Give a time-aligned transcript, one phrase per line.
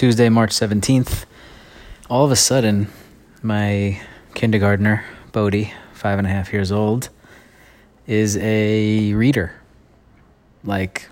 [0.00, 1.26] Tuesday, March 17th.
[2.08, 2.88] All of a sudden,
[3.42, 4.00] my
[4.32, 7.10] kindergartner, Bodie, five and a half years old,
[8.06, 9.52] is a reader.
[10.64, 11.10] Like,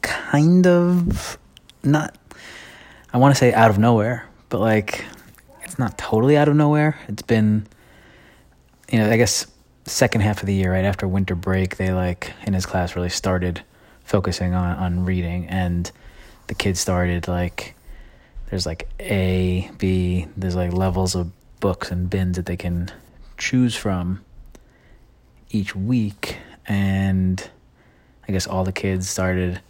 [0.00, 1.38] kind of
[1.82, 2.16] not,
[3.12, 5.04] I want to say out of nowhere, but like,
[5.64, 7.00] it's not totally out of nowhere.
[7.08, 7.66] It's been,
[8.92, 9.44] you know, I guess
[9.86, 13.08] second half of the year, right after winter break, they like in his class really
[13.08, 13.62] started
[14.04, 15.90] focusing on on reading, and
[16.46, 17.74] the kids started like
[18.50, 21.30] there's like A, B, there's like levels of
[21.60, 22.90] books and bins that they can
[23.38, 24.24] choose from
[25.50, 27.48] each week, and
[28.28, 29.60] I guess all the kids started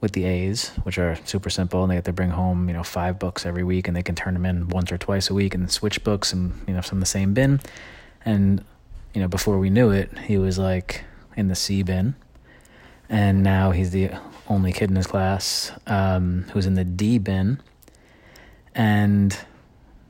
[0.00, 2.82] with the A's, which are super simple, and they have to bring home, you know,
[2.82, 5.54] five books every week, and they can turn them in once or twice a week,
[5.54, 7.60] and switch books, and you know, from the same bin.
[8.24, 8.64] And
[9.14, 11.04] you know, before we knew it, he was like
[11.36, 12.16] in the C bin,
[13.08, 14.10] and now he's the
[14.48, 17.60] only kid in his class um, who's in the D bin,
[18.74, 19.36] and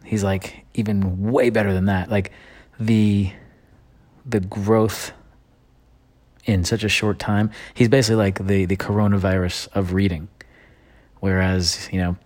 [0.04, 2.10] he's like even way better than that.
[2.10, 2.32] Like
[2.78, 3.32] the
[4.24, 5.12] the growth
[6.44, 7.50] in such a short time.
[7.74, 10.28] He's basically like the the coronavirus of reading.
[11.20, 12.16] Whereas, you know,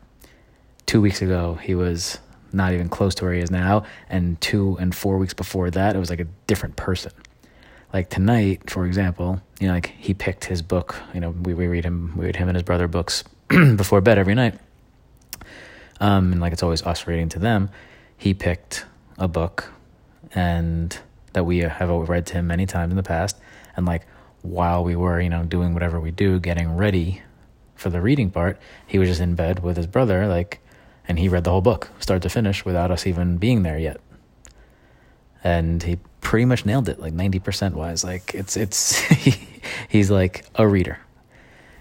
[0.86, 2.18] 2 weeks ago he was
[2.52, 5.94] not even close to where he is now and 2 and 4 weeks before that
[5.94, 7.12] it was like a different person.
[7.92, 11.66] Like tonight, for example, you know, like he picked his book, you know, we, we
[11.66, 14.58] read him we read him and his brother books before bed every night.
[16.00, 17.70] Um, and like it's always us reading to them.
[18.16, 18.86] He picked
[19.18, 19.72] a book
[20.34, 20.96] and
[21.32, 23.36] that we have read to him many times in the past
[23.76, 24.06] and like
[24.42, 27.22] while we were, you know, doing whatever we do, getting ready
[27.74, 30.60] for the reading part, he was just in bed with his brother, like,
[31.06, 34.00] and he read the whole book, start to finish, without us even being there yet.
[35.42, 38.04] And he pretty much nailed it, like ninety percent wise.
[38.04, 38.98] Like it's it's
[39.88, 40.98] he's like a reader,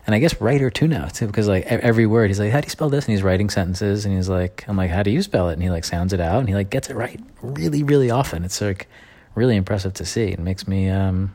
[0.05, 2.65] and I guess writer too now too, because like every word he's like, how do
[2.65, 3.05] you spell this?
[3.05, 5.53] And he's writing sentences, and he's like, I'm like, how do you spell it?
[5.53, 8.43] And he like sounds it out, and he like gets it right really really often.
[8.43, 8.87] It's like
[9.35, 10.27] really impressive to see.
[10.27, 11.33] It makes me um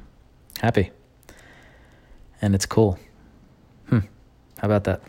[0.60, 0.90] happy.
[2.42, 2.98] And it's cool.
[3.88, 4.00] Hmm.
[4.58, 5.02] How about that?